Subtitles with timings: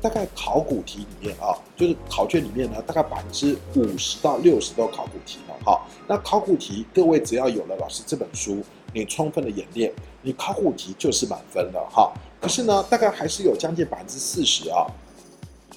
[0.00, 5.80] 大概考古题里面啊，就是考卷里面呢，大概百分之五十到六十都考古题了哈。
[6.06, 9.92] 那考古题，各位只要有了老师这本书，你充分的演练，
[10.22, 12.12] 你考古题就是满分了哈。
[12.40, 14.86] 可是呢，大概还是有将近百分之四十啊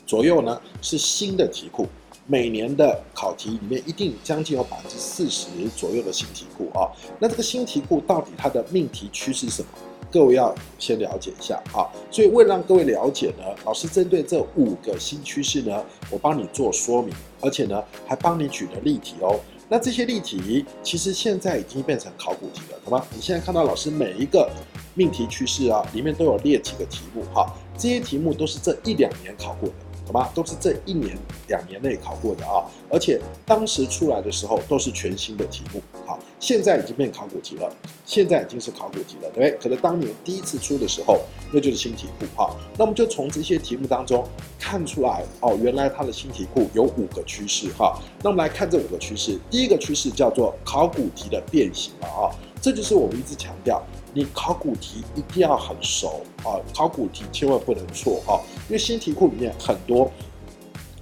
[0.05, 1.87] 左右呢是新的题库。
[2.27, 6.87] 每年的考题里面一定将近有百分之四十左右的新题库啊。
[7.19, 9.67] 那这个新题库到底它的命题趋势是什么？
[10.09, 19.39] 各位要先了解一下啊，所以为了让各位了解呢，老师针对这五个新趋势呢，我帮你做说明，而且呢还帮你举了例题哦。
[19.69, 23.05] 那这些例题其实现在已经变成考古题了，好吗？
[23.15, 24.49] 你现在看到老师每一个
[24.95, 29.75] 命题趋势啊，里面都有列几个题目哈，这些题目都是这一两年考过的。
[30.11, 37.73] 好吧，都是这一年两年内考过的啊，而且当时出来的时候都是全新的题目，好，现在已经变考古题了，
[38.05, 39.51] 现在已经是考古题了，对不对？
[39.51, 41.21] 可能当年第一次出的时候，
[41.53, 42.53] 那就是新题库哈。
[42.77, 44.27] 那我们就从这些题目当中
[44.59, 47.97] 看出来哦，原来它的新题库有五个趋势哈。
[48.21, 53.81] 那我们来看这五个趋势，第一个趋势叫做考古题的变形了啊，这就是我们一直强调。
[54.13, 56.59] 你考古题一定要很熟啊！
[56.75, 58.35] 考古题千万不能错啊！
[58.67, 60.11] 因为新题库里面很多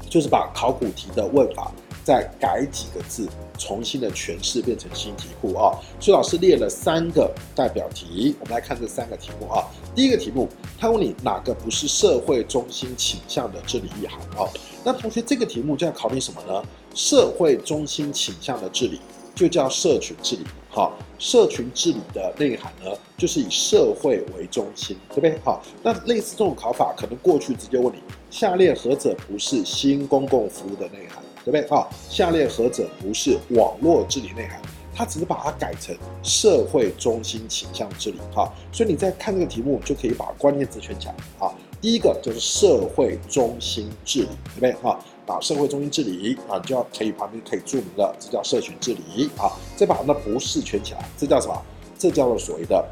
[0.10, 1.72] 就是把考古题的问法
[2.04, 5.74] 再改几个字，重新的诠释变成新题库啊！
[6.00, 9.66] 所以老师列了三个代表题，我们来看这三个题目啊。
[9.96, 14.48] 第一个题目，他问你哪个不是社会中心倾向的治理意涵啊？
[14.84, 16.64] 那同学这个题目就要考虑什么呢？
[16.96, 19.00] 社会中心倾向的治理
[19.40, 20.44] 就叫社群治理。
[20.70, 25.40] 好，社群治理的内涵呢，就是以社会为中心，对不对？
[25.45, 31.66] 好，那类似这种考法，可能过去直接问你，下列何者不是新公共服务的内涵，对不对？
[31.70, 34.62] 好，下列何者不是网络治理内涵？
[34.94, 38.17] 他只是把它改成社会中心倾向治理。
[38.36, 41.16] 好，所以你在看这个题目，就可以把关键词圈起来。
[41.38, 44.73] 好，第一个就是社会中心治理，对不对？
[44.82, 45.02] 好。
[45.30, 49.52] 啊，社会中心治理啊，就要可以旁边可以注明了，这叫社群治理啊。
[49.78, 51.62] 再把那不是圈起来，这叫什么？
[51.98, 52.84] 这叫做所谓的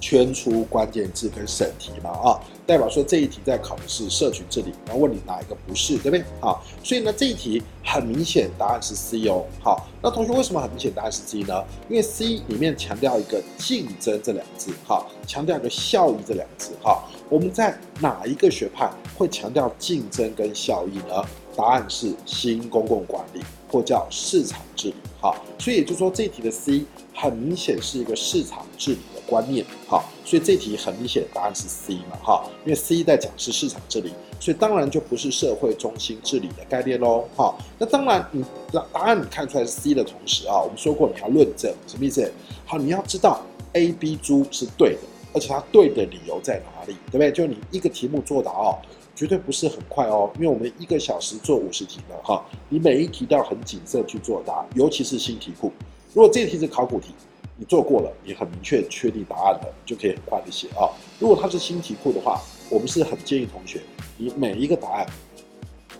[0.00, 6.20] 圈出关键字跟审题嘛啊，代表说这一题在考的是社群治理，然后问你哪一个不是，对不对？
[6.40, 9.44] 啊，所以呢这一题很明显答案是 C 哦。
[9.60, 11.64] 好，那同学为什么很明显答案是 C 呢？
[11.88, 17.02] 因为 C 里面强调一个竞争这两个字，哈，强调一个效益这两个字，哈。
[17.28, 21.24] 我们在哪一个学派会强调竞争跟效益呢？
[21.56, 23.40] 答案是新公共管理，
[23.70, 24.94] 或叫市场治理。
[25.20, 29.64] 好，所以也就是说，这题的 C 很明显是一个市场治理的观念。
[29.86, 32.16] 好，所以这题很明显的答案是 C 嘛。
[32.20, 37.24] 哈，因为 C 在讲是市场治理，所以当然就不是社会中心治理的概念喽。
[37.36, 42.32] 好，那当然你答答案你看出来是 C 的同时啊，我们说过你要论证，什么意思？
[42.66, 43.40] 好，你要知道
[43.74, 45.00] A、B、猪是对的，
[45.32, 47.30] 而且它对的理由在哪里，对不对？
[47.30, 48.76] 就你一个题目作答哦。
[49.14, 55.70] 绝对不是很快哦，因为我们一个小时做五十题的哈，你每一题都要很谨慎去作答，尤其是新题库。
[56.14, 57.14] 如果这题是考古题，
[57.56, 60.88] 你做过了，你很明确确定答案了，就可以很快的写啊。
[61.18, 62.40] 如果它是新题库的话，
[62.70, 63.80] 我们是很建议同学，
[64.16, 65.06] 你每一个答案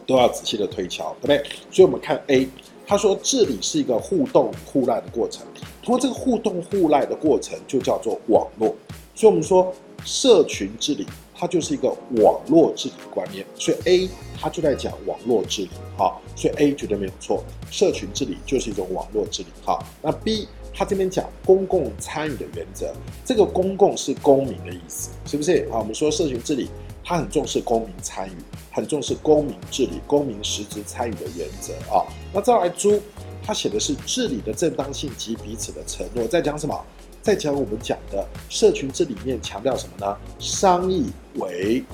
[0.06, 1.50] 都要仔细的推敲，对不对？
[1.71, 2.49] 所以我们看 A，
[2.87, 5.47] 他说治理是一个互动互赖的过程，
[5.83, 8.75] 通过这个互动互赖的过程就叫做网络，
[9.15, 9.73] 所以我们说
[10.05, 11.06] 社群治理。
[11.43, 11.89] 它就是一个
[12.23, 14.09] 网络治理观念，所以 A
[14.41, 22.95] 它就在讲网络治理，好，所以 A 绝对没有错，社群治理就是一种网络治理，好，那 B 它这边讲公共参与的原则，
[23.25, 25.69] 这个公共是公民的意思，是不是？
[25.73, 26.69] 啊，我们说社群治理，
[27.03, 28.37] 它很重视公民参与，
[28.71, 32.07] 很重视公民治理、公民实质参与的原则啊。
[32.33, 33.03] 那再来猪，
[33.43, 36.81] 它写的是治理的正当性及彼此的承诺，在讲什么？
[37.22, 40.16] 再讲我们讲的社群这里面强调什么呢？
[40.41, 41.06] 商议
[41.37, 41.84] 为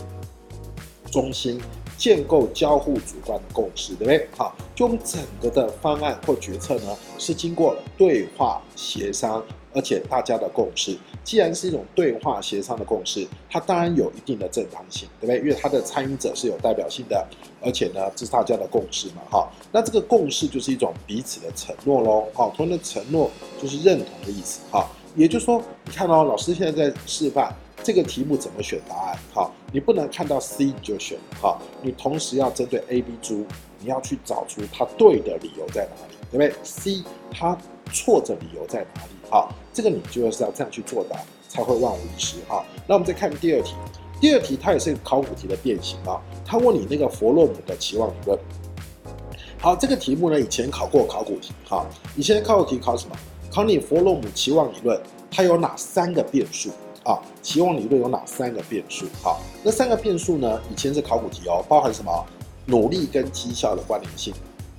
[1.13, 1.61] 中心，
[1.99, 4.27] 建构交互主观的共识，对不对？
[4.35, 9.45] 好，就我们整个的方案或决策呢，是经过对话协商，
[9.75, 10.97] 而且大家的共识。
[11.25, 15.39] 既然是一种对话协商的共识，它当然有一定的正当性，对不对？
[15.41, 17.27] 因为它的参与者是有代表性的，
[17.61, 19.47] 而且呢，这是大家的共识嘛，哈。
[19.71, 23.31] 那这个共识就是一种彼此的承诺喽，好，同样的承诺
[23.61, 24.89] 就是认同的意思，哈。
[25.15, 29.19] 也就是说，你看到、哦、老师现在在示范这个题目怎么选答案。
[29.33, 31.19] 好，你不能看到 C 你就选。
[31.41, 33.45] 好，你同时要针对 A、B、猪，
[33.81, 37.57] 你要去找出它对的理由在哪里，对不对？C 它
[37.93, 39.11] 错的理由在哪里？
[39.31, 41.17] 好，这个你就是要这样去作答，
[41.49, 42.37] 才会万无一失。
[42.47, 43.75] 好，那我们再看第二题。
[44.21, 46.21] 第二题它也是考古题的变形啊。
[46.45, 48.39] 它问你那个佛洛姆的期望理论。
[49.61, 51.53] 好，这个题目呢，以前考过考古题。
[51.65, 53.17] 好，以前考古题考什么？
[53.51, 55.01] 考你弗洛姆期望理论，
[55.31, 56.71] 它有哪三个变数
[57.05, 59.07] 啊，期望理论有哪三个变数？
[59.23, 60.61] 好，那三个变数呢？
[60.71, 62.27] 以前是考古题哦，包含什么？
[62.67, 64.35] 努力跟绩效的关联性，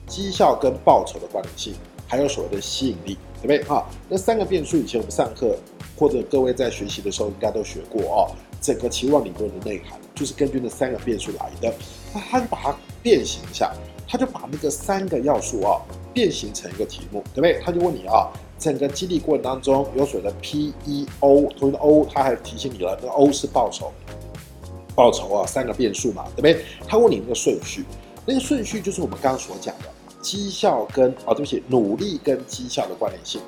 [0.08, 1.74] 绩效跟报酬的关联性，
[2.08, 3.76] 还有所谓的吸引力，对不对？
[3.76, 5.58] 啊，那三个变数以前我们上课
[5.98, 8.32] 或者各位在学习的时候应该都学过哦。
[8.62, 11.74] 整个期望理论的内涵就是根据那三个变数来的，
[12.14, 13.74] 那他就把它变形一下，
[14.08, 15.82] 他就把那个三个要素啊
[16.14, 17.60] 变形成一个题目，对不对？
[17.66, 18.30] 他就问你啊。
[18.60, 23.92] 整个激励过程当中有所谓的 P E O，同学的 O，他还提醒你了，那个 O 是报酬，
[24.94, 26.66] 报酬啊，三个变数嘛，对不对？
[26.86, 27.86] 他问你那个顺序，
[28.26, 29.86] 那个顺序就是我们刚刚所讲的
[30.22, 33.40] 绩效跟啊，对不起，努力跟绩效的关联性，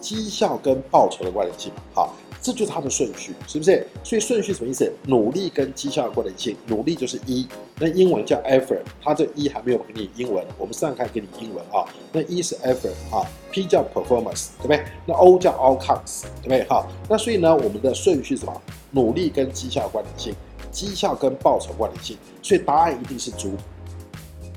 [0.00, 2.14] 绩效跟报酬的关联性，好。
[2.40, 3.86] 这就是它的顺序，是不是？
[4.04, 4.92] 所以顺序什么意思？
[5.06, 7.46] 努力跟绩效的关联性，努力就是 E，
[7.80, 11.84] 那英文叫 effort，它这 E 还没有给你英文，我们上课给你英文啊。
[12.12, 14.84] 那 E 是 effort 啊，P 叫 performance，对不对？
[15.06, 16.64] 那 O 叫 outcomes，对不对？
[16.64, 18.62] 哈，那所以呢，我们的顺序是什么？
[18.92, 20.34] 努力跟绩效的关联性，
[20.70, 23.52] 绩效跟报酬关联性，所以答案一定是猪，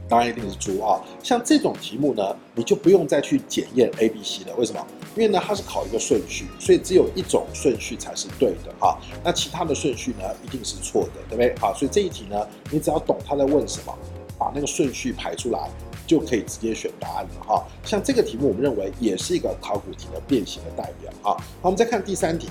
[0.08, 1.02] 答案一定是猪啊。
[1.22, 4.86] 像这种题目呢，你就不用再去检验 A、B、C 了，为什么？
[5.16, 8.98] 因为呢，它是考一个顺序，所以只有一种顺序才是对的哈。
[9.24, 11.56] 那其他的顺序呢，一定是错的，对不对？
[11.60, 13.98] 好，所以这一题呢，你只要懂他在问什么，
[14.38, 15.70] 把那个顺序排出来，
[16.08, 17.66] 就可以直接选答案了哈。
[17.84, 21.32] 像这个题目，我们认为也是一个考古题的变形的代表哈。
[21.34, 22.48] 好，我们再看第三题。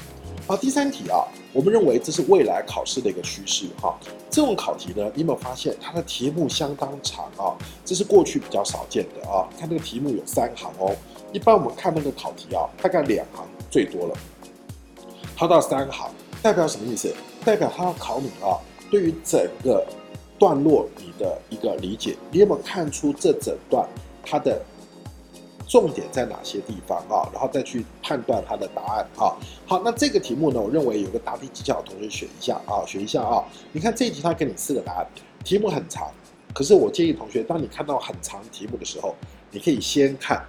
[0.47, 3.95] 好，第三题啊，我们认为这是未来考试的一个趋势哈。
[4.31, 7.53] 这种考题呢，你有没有发现它的题目相当长啊？
[7.85, 9.47] 这是过去比较少见的啊。
[9.59, 10.97] 看这个题目有三行哦。
[11.33, 14.15] 一般我们看那个考题啊，大概两行最多了，
[15.37, 16.11] 它到三行，
[16.43, 17.15] 代表什么意思？
[17.45, 18.57] 代表它要考你啊，
[18.91, 19.87] 对于整个
[20.39, 23.87] 段落你的一个理解，你有没有看出这整段
[24.25, 24.61] 它的
[25.69, 27.29] 重点在哪些地方啊？
[27.31, 29.37] 然后再去判断它的答案啊。
[29.67, 33.45] 好，那这个题目呢，我认为有个答题技巧，同学选一下啊，选一下啊。
[33.73, 35.07] 你看这一题，它给你四个答案，
[35.45, 36.11] 题目很长，
[36.55, 39.15] 可是我建议同学，当你看到很长题目的时候，
[39.51, 40.43] 你可以先看。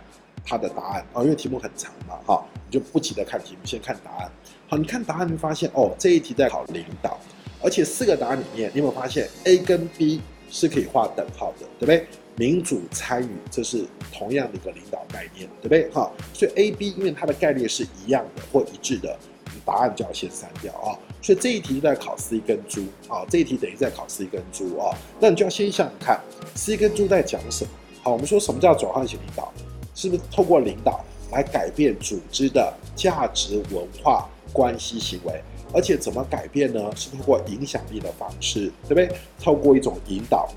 [0.45, 4.31] 它的答案啊，因为题目很长嘛，哈，你就不急着看题目，先看答案。
[4.67, 7.17] 好，你看答案，你发现哦，这一题在考领导，
[7.61, 12.07] 而且四个答案里面，你有没有发现 A 跟 B 是可以画等号的，对不对？
[12.35, 15.89] 民主参与，这是同样的一个领导概念，对不对？
[15.89, 19.17] 哈，所以 A、B 因为它的概念是一样的或一致的，
[19.65, 20.95] 答案就要先删掉啊。
[21.21, 26.21] 所以这一题就在考 C 跟猪啊，这一题等于在考 C 跟猪啊，那你就要先想想看
[26.55, 27.71] C 跟猪在讲什么。
[28.01, 29.51] 好，我们说什么叫转换型领导？
[29.99, 35.41] 是不是透过领导来改变组织的价值、文化、关系、行为？
[35.73, 36.89] 而且怎么改变呢？
[36.95, 39.09] 是透过影响力的方式，对不对？
[39.43, 40.47] 透过一种引导，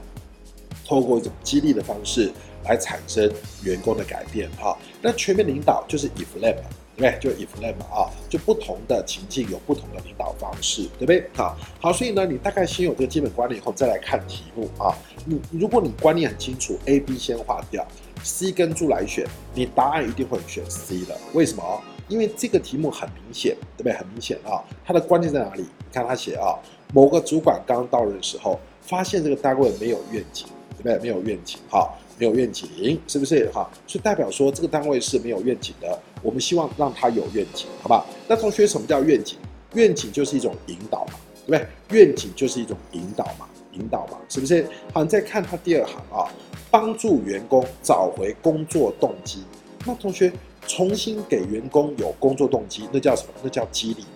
[0.86, 2.30] 透过一种激励的方式
[2.66, 3.28] 来产生
[3.64, 4.48] 员工的改变。
[4.60, 6.54] 哈，那全面领导就是 IFLAM，
[6.96, 7.18] 对不对？
[7.20, 11.28] 就 IFLAM 啊，就不同的情境有不同的领导方式，对不对？
[11.34, 14.96] 好，好，所以呢，你大概先有这个基本观念以后，再来看题目啊。
[15.26, 17.84] 你如果你观念很清楚，A、B 先划掉。
[18.22, 21.16] C 跟猪来选，你答案一定会选 C 的。
[21.32, 21.82] 为什么？
[22.08, 23.92] 因为这个题目很明显，对不对？
[23.92, 25.62] 很明显啊，它的关键在哪里？
[25.62, 26.58] 你看他写啊，
[26.92, 30.46] 某个主管刚到任的时候，发现这个单位没有愿景，
[30.76, 30.98] 对不对？
[30.98, 32.68] 没有愿景，哈，没有愿景，
[33.06, 33.50] 是不是？
[33.50, 35.98] 哈，所以代表说这个单位是没有愿景的。
[36.22, 38.04] 我们希望让他有愿景，好吧？
[38.28, 39.38] 那同学，什么叫愿景？
[39.74, 41.14] 愿景就是一种引导嘛，
[41.46, 41.96] 对不对？
[41.98, 44.66] 愿景就是一种引导嘛，引导嘛，是不是？
[44.92, 46.30] 好，你再看他第二行啊。
[46.70, 49.44] 帮助员工找回工作动机，
[49.84, 50.32] 那同学
[50.66, 53.28] 重新给员工有工作动机，那叫什么？
[53.42, 54.06] 那叫激励，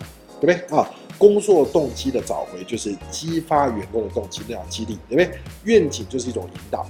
[0.41, 0.89] 对不对啊？
[1.19, 5.39] 工作动机的找回就是激发员工的动机，那叫激励，对不对？
[5.65, 6.87] 愿景就是一种引导，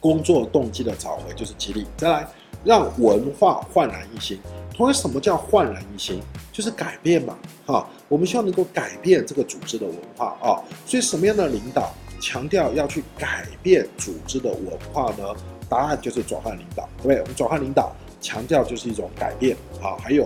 [0.00, 1.86] 工作动机的找回就是激励。
[1.98, 2.26] 再来，
[2.64, 4.38] 让文化焕然一新。
[4.74, 6.20] 同样，什么叫焕然一新？
[6.52, 7.36] 就是改变嘛，
[7.66, 10.60] 哈，我们希望能够改变这个组织的文化啊。
[10.86, 11.92] 所以，什么样的领导？
[12.20, 15.24] 强调要去改变组织的文化呢？
[15.68, 17.20] 答案就是转换领导，对不对？
[17.20, 19.98] 我们转换领导强调就是一种改变啊。
[20.00, 20.24] 还有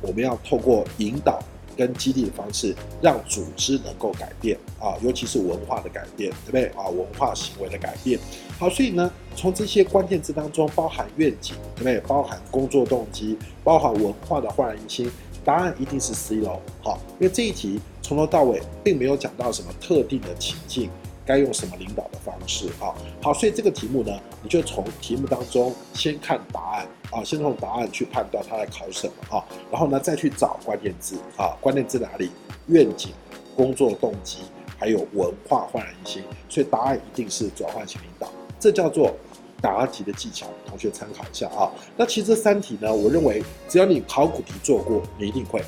[0.00, 1.38] 我们要透过引导
[1.76, 6.88] 跟激励的方式，让组织能够改变啊，尤其是文化的改变，对不对啊？
[6.88, 8.18] 文化行为的改变。
[8.58, 12.00] 好，所以呢，从这些关键字当中，包含愿景，对不对？
[12.08, 15.10] 包含工作动机，包含文化的焕然一新，
[15.44, 16.60] 答案一定是 C 喽。
[16.82, 20.88] 好，因为这一题从头到尾并没有讲到什么特定的情境。
[21.26, 22.94] 该用什么领导的方式啊？
[23.20, 32.30] 好，所以这个题目呢，你就从题目当中先看答案啊，先从答案去判断它在考什么啊，然后呢再去找关键字啊，关键字哪里？
[32.68, 33.10] 愿景、
[33.56, 34.38] 工作动机，
[34.78, 38.30] 还有文化焕然一新，所以答案一定是转换型领导，
[38.60, 39.14] 这叫做
[39.60, 41.70] 答题的技巧，同学参考一下啊。
[41.96, 45.60] 那其实这三题呢，我认为只要你考古题做过，你一定会。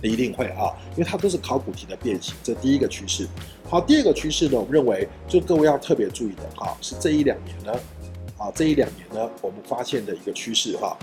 [0.00, 3.26] 你一定会啊，因为它都是考古题的变形，这第一个趋势。
[3.70, 7.72] 好，第二个趋势呢，我们认为就各位要特别注意的哈，是这一两年呢，
[8.38, 10.96] 啊，这一两年呢，我们发现的一个趋势哈，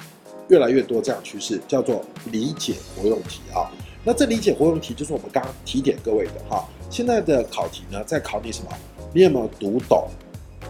[0.47, 3.69] 越来越多这样趋势，叫做理解活用题啊。
[4.03, 8.71] 那这理解活用题就是我们刚刚提点各位的哈，现在的考题呢，在考你什么？
[9.13, 10.07] 你有没有读懂？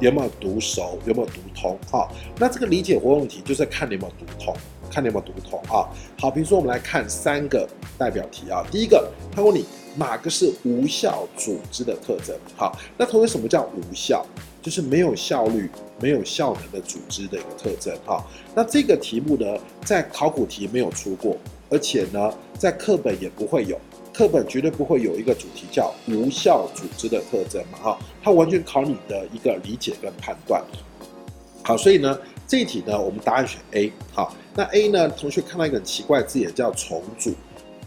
[0.01, 0.99] 有没有读熟？
[1.05, 1.79] 有没有读通？
[1.89, 4.53] 哈，那这个理解活用题就是看你有没有读通。
[4.91, 5.87] 看你有没有读通啊？
[6.19, 8.65] 好，比如说我们来看三个代表题啊。
[8.69, 12.35] 第一个，他问你哪个是无效组织的特征？
[12.55, 14.25] 好，那同学什么叫无效？
[14.61, 15.69] 就是没有效率、
[16.01, 18.25] 没有效能的组织的一个特征哈。
[18.55, 19.45] 那这个题目呢，
[19.83, 21.37] 在考古题没有出过，
[21.69, 23.79] 而且呢，在课本也不会有，
[24.11, 27.99] 课本绝对不会有一个主题叫无效组织的特征嘛哈。
[28.23, 30.63] 它完全考你的一个理解跟判断。
[31.63, 33.91] 好，所以呢，这一题呢，我们答案选 A。
[34.11, 34.35] 好。
[34.57, 35.09] 那 A 呢？
[35.09, 37.33] 同学看到一个很奇怪的字眼，叫重组。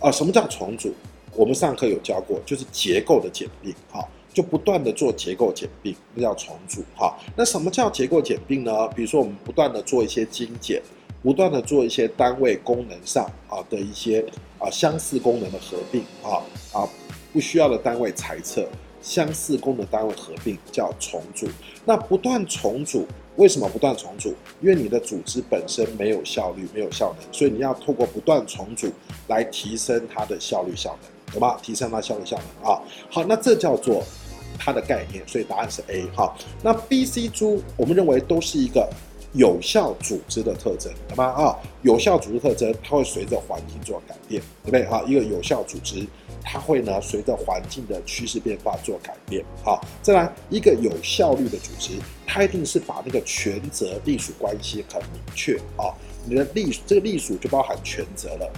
[0.00, 0.92] 啊，什么叫重组？
[1.38, 4.04] 我们上课有教过，就是结构的简并，哈，
[4.34, 7.16] 就不断的做结构简并，那叫重组，哈。
[7.36, 8.88] 那什么叫结构简并呢？
[8.88, 10.82] 比如说我们不断的做一些精简，
[11.22, 14.24] 不断的做一些单位功能上啊的一些
[14.58, 16.42] 啊相似功能的合并，啊
[16.72, 16.88] 啊
[17.32, 18.66] 不需要的单位裁撤，
[19.00, 21.46] 相似功能单位合并叫重组。
[21.84, 23.06] 那不断重组。
[23.36, 24.34] 为什么不断重组？
[24.60, 28.90] 因为你的组织本身没有效率、没有效能，所以你要透过不断重组
[29.28, 31.56] 来提升它的效率、效能，懂吗？
[31.62, 32.80] 提升它效率、效能啊。
[33.10, 34.02] 好，那这叫做
[34.58, 36.34] 它的概念，所以答案是 A 哈。
[36.62, 38.88] 那 B、C、D，我们认为都是一个
[39.32, 41.24] 有效组织的特征，懂吗？
[41.24, 44.84] 啊，有效组织特征，它会随着环境做改变，对不对？
[44.86, 46.06] 哈，一个有效组织。
[46.50, 49.44] 它会呢，随着环境的趋势变化做改变。
[49.62, 51.92] 好，再来一个有效率的组织，
[52.26, 55.92] 它一定是把那个权责隶属关系很明确啊。
[56.24, 58.50] 你的隶这个隶属就包含权责了，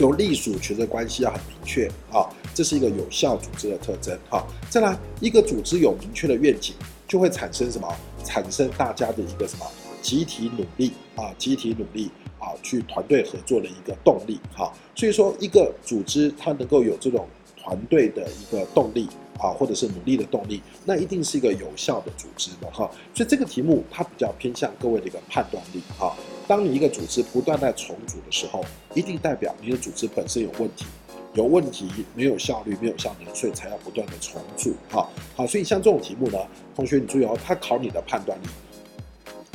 [0.00, 2.24] 这种隶属权责关系要很明确啊。
[2.54, 4.18] 这是一个有效组织的特征。
[4.30, 6.74] 哈，再来一个组织有明确的愿景，
[7.06, 7.86] 就会产生什么？
[8.24, 9.66] 产生大家的一个什么
[10.00, 11.30] 集体努力啊？
[11.36, 12.10] 集体努力。
[12.38, 22.90] 啊，去团队合作的一个动力，哈，所以说一个组织它能够有这种团队的一个动力啊，或者是努力的动力，那一定是一个有效的组织的哈。
[23.14, 26.16] 所以这个题目它比较偏向各位的一个判断力哈。
[26.50, 30.84] 当你一个组织不断在重组的时候，一定代表你的组织本身有问题，
[31.34, 35.08] 有问题，没有效率，没有效能，所以才要不断的重组哈。
[35.36, 36.38] 好，所以像这种题目呢，
[36.74, 38.46] 同学你注意哦，它考你的判断力。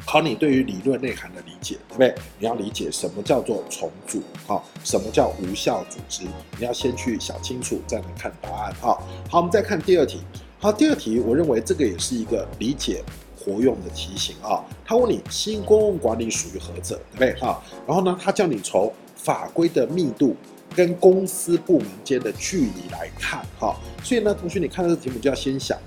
[0.05, 2.15] 考你对于理论内涵的理解，对不对？
[2.39, 6.23] 你要理解什么叫做重组，哈，什么叫无效组织？
[6.57, 8.97] 你要先去想清楚，再来看答案，哈。
[9.29, 10.21] 好，我们再看第二题。
[10.61, 13.03] 好，第二题，我认为这个也是一个理解
[13.45, 14.65] 活用的题型啊。
[14.83, 17.33] 他问你新公共管理属于何者，对不对？
[17.39, 20.35] 哈，然后呢，他叫你从法规的密度
[20.75, 23.75] 跟公司部门间的距离来看，哈。
[24.03, 25.77] 所以呢，同学，你看到这题目就要先想，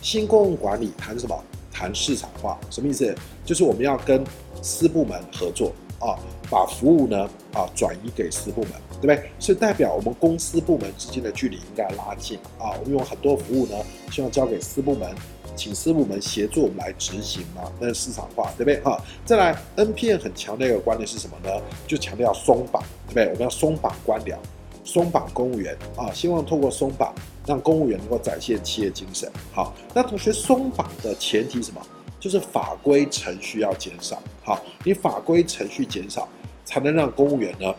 [0.00, 1.36] 新公共管理谈什么？
[1.70, 3.14] 谈市场化什么意思？
[3.44, 4.24] 就是我们要跟
[4.60, 6.18] 私部门合作啊，
[6.50, 9.30] 把服务呢啊转移给私部门，对不对？
[9.38, 12.74] 所以代表我们公司部门之间的距离应该拉近啊。
[12.80, 13.76] 我们有很多服务呢，
[14.10, 15.08] 希望交给私部门，
[15.58, 18.80] 请私部门协助我们来执行嘛，那是市场化，对不对？
[18.82, 21.50] 哈，再来，NPM 很强调一个观念是什么呢？
[21.88, 23.24] 就强调松绑，对不对？
[23.24, 24.36] 我们要松绑官僚，
[24.84, 27.12] 松绑公务员啊，希望透过松绑。
[27.46, 29.26] 让公务员能够展现企业精神。
[29.54, 31.80] 好，那同学松绑的前提什么？
[32.20, 34.22] 就是法规程序要减少。
[34.44, 36.28] 好，你法规程序减少，
[36.66, 37.74] 才能让公务员呢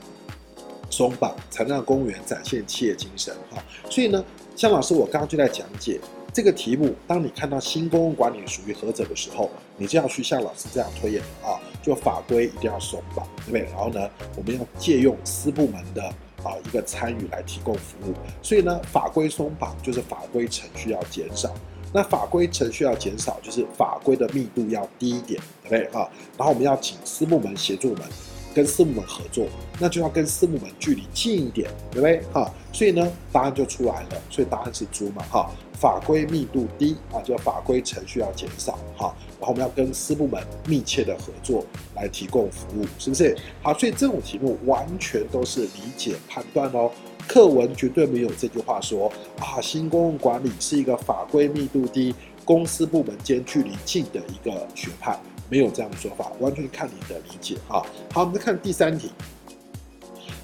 [0.89, 3.31] 松绑，才能让公务员展现企业精神。
[3.51, 5.99] 哈，所以呢，向老师我刚刚就在讲解
[6.33, 6.95] 这个题目。
[7.07, 13.61] 当你看到新公共管理属于何者的时候，你就要去像老师这样推演啊，就法规一定要松绑，对不对？
[13.71, 16.13] 然后呢，我们要借用私部门的。
[16.41, 21.53] 啊，一个参与来提供服务，所以呢，法规松绑就是法规程序要减少。
[21.93, 25.91] 那法规程序要减少，就是法规的密度要低一点，对不对？
[25.91, 28.07] 哈，然后我们要请私部门协助我们，
[28.55, 29.47] 跟私部门合作，
[29.81, 32.21] 那就要跟私部门距离近一点，对不对？
[32.31, 34.21] 哈，所以呢，答案就出来了。
[34.29, 39.15] 所以答案是猪嘛，哈，法规密度低啊，就法规程序要减少，哈。
[39.39, 43.33] 然后我们要跟私部门密切的合作来提供服务，是不是？
[43.63, 46.91] 好，所以这种题目完全都是理解判断哦。
[47.25, 49.09] 课文绝对没有这句话说
[49.39, 55.17] 啊，新公共管理是一个法规密度低、公司部门间距离近的一个学派，
[55.47, 57.79] 没有这样的说法，完全看你的理解啊。
[58.11, 59.11] 好，我们再看第三题，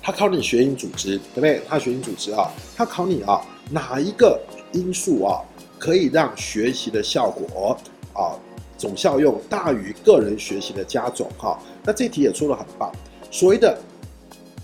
[0.01, 1.62] 他考你学营组织，对不对？
[1.68, 4.39] 他学营组织啊，他考你啊，哪一个
[4.75, 5.41] 因素啊
[5.79, 7.77] 可以让学习的效果
[8.13, 8.36] 啊？
[8.77, 12.91] 总效用大于个人学习的加总，哈，那这题也出得很棒。
[13.32, 13.77] 所谓的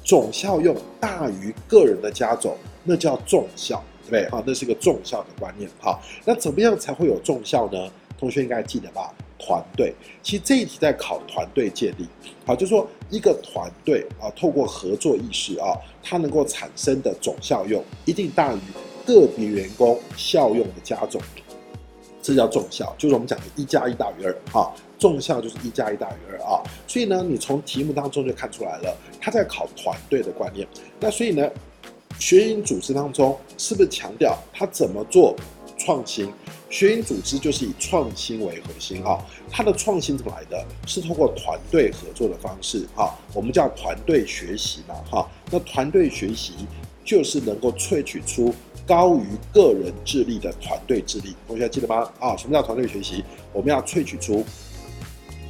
[0.04, 4.30] 总效用大于个人的加总，那叫重效，对不对？
[4.30, 5.70] 好，那是一个重效的观念。
[5.80, 7.90] 好，那怎么样才会有重效呢？
[8.20, 9.14] 同学应该记得吧？
[9.40, 12.06] 团队，其实这一题在考团队建立。
[12.46, 18.60] 好，就是说一个团队啊，透过合作意识啊，它能够产生的总效用一定大于
[19.14, 21.22] 个别员工效用的加总，
[22.22, 24.36] 这叫重效，就是我们讲的一加一大于二。
[24.52, 26.62] 哈，重效就是一加一大于二啊。
[26.88, 30.68] 所以呢，你从题目当中就看出来了，他在考团队的观念。
[31.00, 31.50] 那所以呢，
[32.20, 35.36] 学营组织当中是不是强调他怎么做
[35.78, 36.32] 创新？
[36.70, 40.66] 学营组织就是以创新为核心哈，它的创新怎么来的？
[40.88, 45.30] 是通过团队合作的方式哈，我们叫团队学习嘛哈。
[45.50, 46.54] 那团队学习
[47.12, 48.56] 就是能够萃取出
[48.88, 52.10] 高于个人智力的团队智力，同学记得吗？
[52.22, 53.22] 啊，什么叫团队学习？
[53.52, 54.46] 我们要萃取出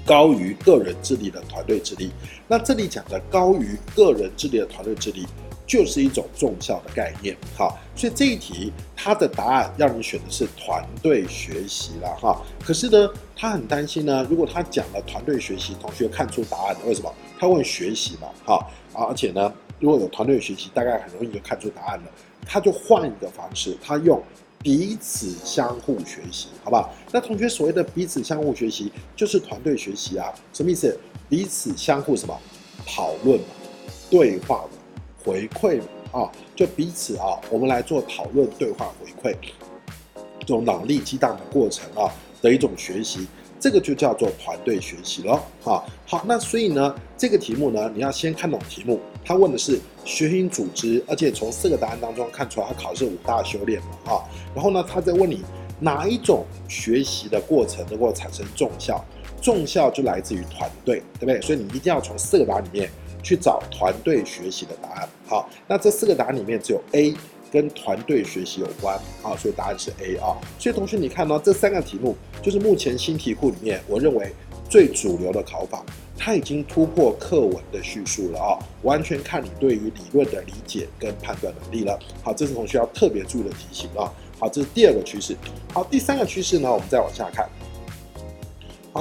[0.03, 2.09] 高于个人智力的团队智力。
[2.47, 5.27] 那这里讲的高于个人智力的团队智力。
[5.67, 12.41] 就是一种重效的概念，哈，所以这一题它的答案让你选的是团队学习了，哈。
[12.61, 17.13] 可是呢，他很担心呢，如果他讲了团队学习，同学看出答案了，为什么？
[17.39, 22.05] 他问学习嘛，哈，而且呢，如果有团队学习，大概很容易就看出答案了。
[22.45, 24.21] 他就换一个方式，他用
[24.59, 26.93] 彼此相互学习，好不好？
[27.11, 30.97] 那同学所谓的彼此相互学习，就是团队学习啊，什么意思？
[31.27, 32.39] 彼此相互什么？
[32.85, 33.45] 讨论嘛，
[34.09, 34.69] 对话嘛。
[35.23, 35.79] 回馈
[36.11, 39.35] 啊，就彼此啊，我们来做讨论、对话、回馈，
[40.39, 42.11] 这种脑力激荡的过程啊
[42.41, 43.27] 的一种学习，
[43.61, 45.41] 这个就叫做团队学习了。
[45.63, 55.43] 哈，好，那所以呢，这个题目呢，你要先看懂题目，他问的是学营组织，而且从四个答案当中看出来，他考试五大修炼嘛，哈，然后呢，他在问你
[55.79, 59.01] 哪一种学习的过程能够产生重效，
[59.41, 61.39] 重效就来自于团队，对不对？
[61.41, 62.89] 所以你一定要从四个答案里面。
[63.23, 65.07] 去找团队学习的答案。
[65.27, 67.13] 好，那这四个答案里面只有 A
[67.51, 70.37] 跟团队学习有关啊，所以答案是 A 啊。
[70.57, 74.31] 所以同学你看到这三个题目，就是目前新题库里面我认为
[74.69, 75.85] 最主流的考法，
[76.17, 81.99] 它已经突破课文的叙述了啊，完全看你对于理论的理解跟判断能力了。
[82.23, 84.11] 好，这是同学要特别注意的题型啊。
[84.39, 85.35] 好，这是第二个趋势。
[85.73, 87.47] 好，第三个趋势呢，我们再往下看。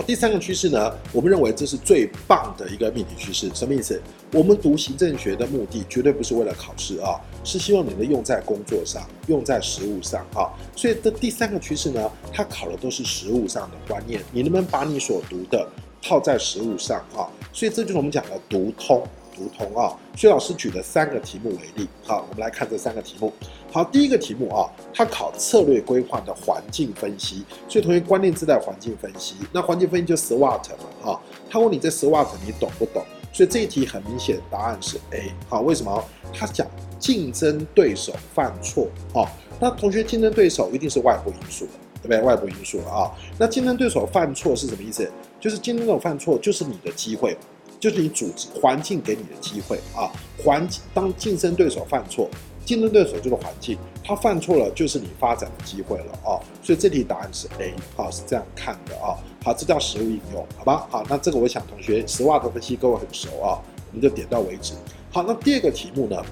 [0.03, 3.51] 第三个趋势呢，我们认为这是最棒的一个命题趋势。
[3.55, 4.01] 什么意思？
[4.33, 10.49] 我们读行政学的目的绝对不是为了考试啊，是希望你能用在工作上，用在实务上啊。
[10.77, 15.69] 所以这第三个趋势呢，它考的都是实务上的观念，你能不能把你所读的
[16.01, 17.29] 套在实务上啊？
[17.53, 19.03] 所以这就是我们讲的读通。
[19.41, 23.33] 读通啊，薛老师举的三个题目为例，好，我们来看这三个题目。
[23.73, 29.37] 好，第一个题目啊，它考策略规划的环境分析，所以同学关键字在环境分析。
[29.51, 33.03] 那环境分析就 SWOT 嘛，哈，他问你这 SWOT 你懂不懂？
[33.33, 35.33] 所以这一题很明显答案是 A。
[35.49, 36.05] 好，为什么？
[36.35, 36.67] 他讲
[36.99, 39.27] 竞争对手犯错，哦，
[39.59, 41.73] 那同学竞争对手一定是外部因素的，
[42.03, 42.21] 对不对？
[42.21, 45.11] 外部因素了啊，那竞争对手犯错是什么意思？
[45.39, 47.35] 就是竞争对手犯错就是你的机会。
[47.81, 52.29] 就是你组织环境给你的机会啊，环境当竞争对手犯错，
[52.67, 63.57] 竞争对手就是环境，他犯错了就是你发展的机会了啊，所以这题答案是 A，好，是这样看的啊，好，这叫实物应用，好吧，好，那这个我想同学 SWOT 分析各位很熟啊，
[63.91, 64.75] 我们就点到为止。
[65.11, 66.23] 好，那第二个题目呢，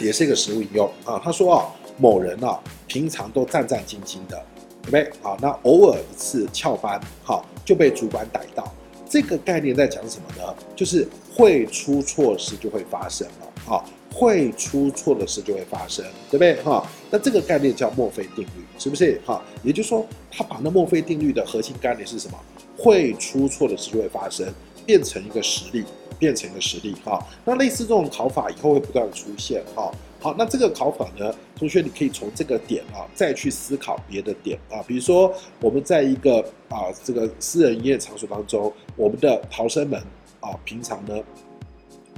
[0.00, 4.44] 也是一个实物应用啊，他说啊，某人啊，平常都战战兢兢的，
[4.82, 5.10] 对不对？
[5.22, 8.70] 好，那偶尔一次翘班，好，就被主管逮到。
[9.08, 10.54] 这个概念在讲什么呢？
[10.76, 16.54] 就是会出错事就会发生了，啊，会出错的事就会发生，对不对？
[16.62, 19.20] 哈，那这个概念叫墨菲定律，是不是？
[19.24, 22.38] 哈，也就是说，他把那墨菲定律的核心概念是什么？
[22.76, 24.46] 会出错的事就会发生，
[24.84, 25.84] 变成一个实例，
[26.18, 27.18] 变成一个实例，哈。
[27.44, 29.90] 那类似这种考法以后会不断的出现，哈。
[30.20, 40.00] 好，那这个考法呢，同学你可以从这个点啊，再去思考别的点啊，比如说我们在一个啊这个私人营业场所当中，我们的逃生门
[40.40, 41.16] 啊，平常呢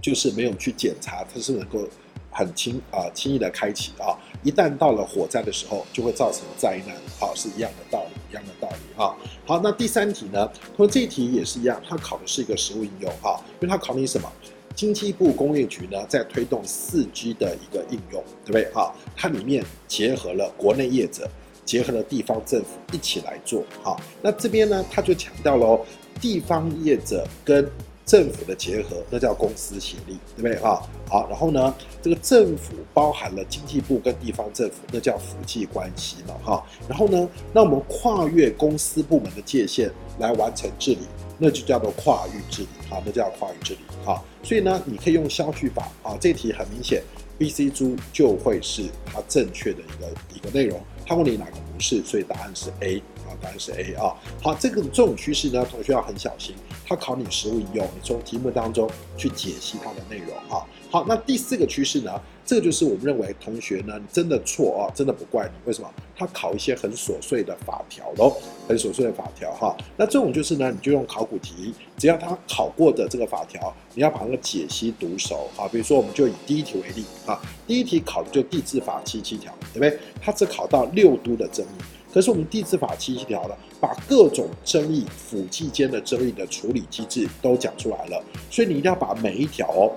[0.00, 1.86] 就是没有去检查，它是能够
[2.30, 9.14] 很轻啊轻易的开启啊，一旦到了火灾的时候，就会造成灾难，好，是一样的道理，一样的道理啊。
[9.44, 14.32] 好，那第三题呢，同学这一题也是一样，它考的是一个实物应用哈，因为它考你什么？
[14.81, 18.64] 经济部工业局呢，在推动四 G 的一个应用，对不对？
[18.73, 21.29] 哈，它里面结合了国内业者，
[21.66, 23.62] 结合了地方政府一起来做。
[23.83, 25.85] 好，那这边呢，他就强调喽，
[26.19, 27.71] 地方业者跟
[28.07, 30.57] 政府的结合，那叫公私协力，对不对？
[30.57, 36.64] 哈，好，然后呢，这个政府包含了经济部跟地方政府，那叫福济关系嘛，哈。
[36.88, 41.01] 然后呢，那我们跨越公司部门的界限来完成治理。
[41.40, 47.03] 那就叫做跨域治理，好，那叫跨域治理，好，所以呢，你可以用消去法，啊，这题很明显
[47.38, 50.79] ，B、C、猪就会是它正确的一个一个内容。
[51.07, 54.14] 它问你哪个不是，所以答案是 A，啊，答案是 A 啊。
[54.42, 56.55] 好，这个这种趋势呢，同学要很小心，
[56.87, 60.62] 它考你实务应用，你从题目当中去解析它的内容，啊。
[60.90, 62.20] 好，那第四个趋势呢？
[62.50, 65.52] 这就是我们认为同学呢，你真的错啊，真的不怪你。
[65.66, 65.88] 为什么？
[66.16, 68.36] 他考一些很琐碎的法条喽，
[68.66, 69.76] 很琐碎的法条哈。
[69.96, 75.68] 那这种就是呢，你就用考古题，只要他考过的这个法条，你要把那个解析读熟啊。
[75.68, 79.96] 比如说，我们就以第一题为例啊，第一题考的就地质法七七条，对不对？
[80.20, 81.82] 他只考到六都的争议，
[82.12, 89.92] 可是我们地质法七七条呢，把各种争议、府际间的争议的处理机制都讲出来了，所以你一定要把每一条哦。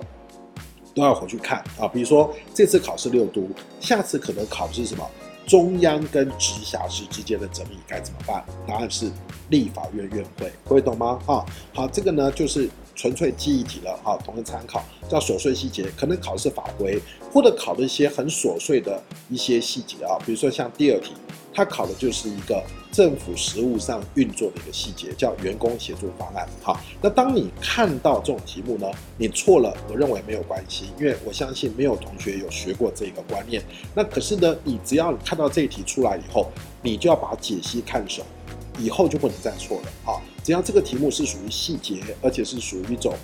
[0.94, 3.48] 都要回去看啊，比如说这次考试六都，
[3.80, 5.04] 下次可能考的是什么？
[5.46, 8.42] 中央跟直辖市之间的争议该怎么办？
[8.66, 9.10] 答案是
[9.50, 11.18] 立法院院会，各位懂吗？
[11.26, 16.98] 啊，好，这个呢就是纯粹记忆题了啊，同学参考，叫琐碎细节，可能考的是法规，
[17.30, 21.12] 或者考的一些很琐碎的一些细节啊，比如说像第二题。
[21.54, 26.46] 它考的就是一个政府实务上运作的一个细节，叫员工协助方案。
[26.60, 33.62] 好，那当你看到这种题目呢，你错了，我认为没有关系，因为我相信没有同学有学过这个观念。
[33.94, 36.50] 那可是呢，你只要看到这一题出来以后，
[36.82, 38.22] 你就要把解析看熟，
[38.78, 39.88] 以后就不能再错了。
[40.04, 43.14] 好，只要这个题目是属于细节，而且是属于一种。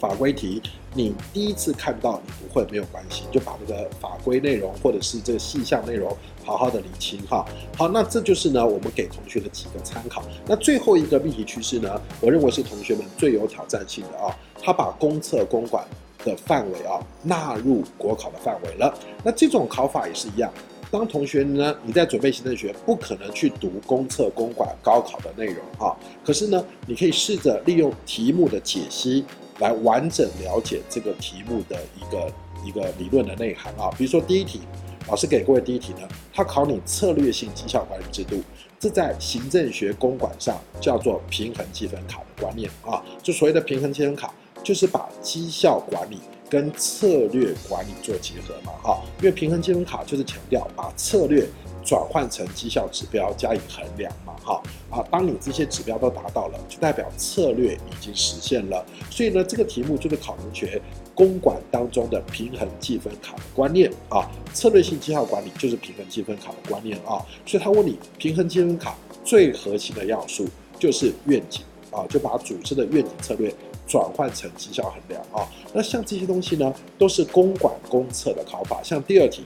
[0.00, 0.60] 法规题，
[0.92, 7.44] 你第一次看到你不会没有关系，就把这个法规内容或者是这个细项内容好好的理清哈。
[7.76, 10.22] 好，那这就是呢我们给同学的几个参考。
[10.46, 15.84] 那最后一个命题趋势呢，我认为是同学们最有挑战性的啊，他把公测公管
[16.24, 18.94] 的范围啊纳入国考的范围了。
[19.24, 20.52] 那这种考法也是一样。
[20.90, 25.96] 当同学呢，你在准备行政学，不可能去读公测公管高考的内容啊。
[26.24, 29.24] 可是呢，你可以试着利用题目的解析。
[29.60, 32.32] 来完整了解这个题目的一个
[32.66, 34.62] 一个理论的内涵啊，比如说第一题，
[35.08, 38.42] 老师给各位第一题呢，他考你策略性绩效管理制度，
[38.78, 51.46] 这在行政学公管上叫做平衡计分卡的观念啊，就所谓的平衡计分卡，就是把绩效管理跟策略管理做结合嘛，哈，因为平衡计分卡就是强调把策略。
[51.86, 58.82] 转换成绩效指标加以衡量嘛，哈啊，当你这些指标都达到了，就代表策略已经实现了。
[59.10, 60.80] 所以呢，这个题目就是考同学
[61.14, 67.24] 公管当中的平衡计分卡的观念啊，策略性绩效管理就是平衡计分卡的观念啊。
[67.46, 70.46] 所以他问你平衡计分卡最核心的要素
[70.78, 73.54] 就是愿景啊，就把组织的愿景策略
[73.86, 75.48] 转换成绩效衡量啊。
[75.72, 79.44] 那像这些东西呢，都是公管公测的考法，像第二题。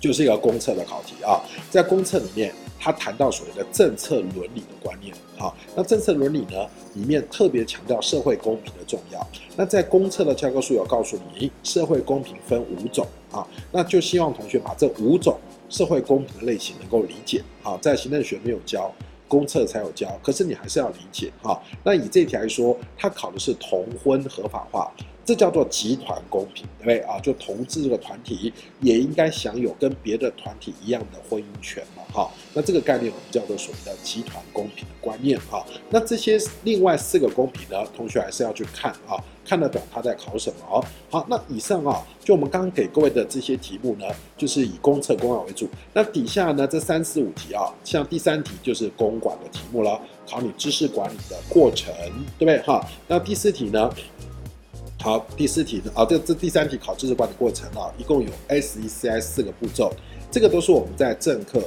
[0.00, 5.52] 就是一个公测的考题啊，在公测里面，他谈到所谓的政策伦理的观念啊。
[5.76, 9.24] 那政策伦理呢，里面特别强调社会公平的重要。
[9.56, 13.46] 那在公测的教科书有告诉你，社会公平分五种啊。
[13.70, 17.78] 那就希望同学把这五种社会公平的类型能够理解啊。
[17.82, 18.90] 在行政学没有教，
[19.28, 21.60] 公测才有教，可是你还是要理解啊。
[21.84, 24.90] 那以这题来说，它考的是同婚合法化。
[25.30, 27.16] 这叫做集团公平，对不对啊？
[27.20, 32.28] 就同志这个团体也应该享有跟别的团体一样的婚姻权嘛，哈。
[32.52, 35.64] 那这个概念我们叫做所谓的集团公平的观念，哈。
[35.88, 40.84] 那这些另外四个公平呢，同学还是要去看啊，看得懂他在考什么哦。
[41.08, 45.68] 好，那以上啊，就我们刚刚给各位的这些题目呢，就是以公测公案为主。
[45.94, 51.94] 那底下呢，这三四五题啊，像第三题就是公管的题目了，考你知识管理的过程，
[52.36, 52.84] 对不对哈？
[53.06, 53.88] 那第四题呢？
[55.02, 55.90] 好，第四题呢？
[55.94, 59.90] 啊，这这第三题考知识管理过程啊，一共有 SECI 四个步骤，
[60.30, 61.62] 这个都是我们在正课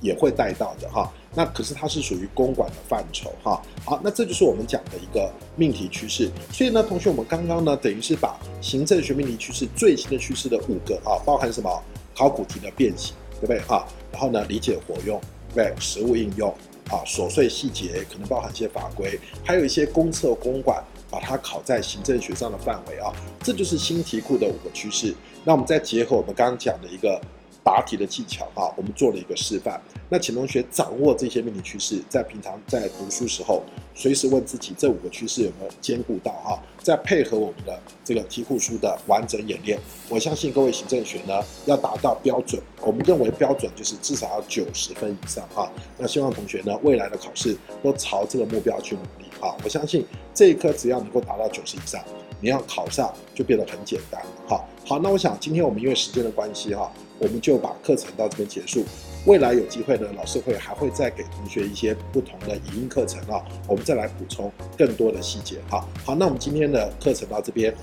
[0.00, 1.12] 也会带到的哈。
[1.34, 3.60] 那可是它是属于公管的范畴哈。
[3.84, 6.30] 好，那这就是我们讲的一个命题趋势。
[6.52, 11.82] 所以呢，同学，我们刚刚呢，等于是把行政学命题趋势最新的趋势的五个啊，包含什么？
[12.16, 13.84] 考古题的变形，对不对哈？
[14.12, 15.20] 然后呢，理解活用，
[15.52, 16.48] 对，实务应用
[16.88, 20.80] 啊，琐碎细节可能包含一些法规，还有一些公测公管。
[21.10, 25.14] 把它考在行政学上的范围啊，这就是新题库的五个趋势。
[25.44, 27.20] 那我们再结合我们刚刚讲的一个
[27.66, 29.82] 答题的技巧啊，我们做了一个示范。
[30.08, 36.62] 那请同学掌握这些命题趋势，在平常在读书时候，随时问自己这五个趋势有没有兼顾到啊？
[36.80, 39.76] 再配合我们的这个题库书的完整演练，
[40.08, 45.68] 我相信各位行政学呢要达到标准，我们认为标准就是至少要九十分以上啊。
[45.98, 49.50] 那希望同学呢未来的考试都朝这个目标去努力啊！
[49.64, 52.00] 我相信这一科只要能够达到九十以上，
[52.40, 54.20] 你要考上就变得很简单。
[54.46, 58.84] 好，好，那我想今天我们因为时间的关系哈，我们就把课程到这边结束。
[59.26, 65.56] 未来有机会呢，老师会还会再给同学一些不同的语音课程啊，我们再来补充更多的细节。
[65.68, 67.74] 好，好，那我们今天的课程到这边，